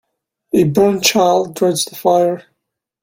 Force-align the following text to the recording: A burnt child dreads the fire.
A 0.53 0.63
burnt 0.63 1.03
child 1.03 1.53
dreads 1.53 1.85
the 1.85 1.93
fire. 1.95 2.45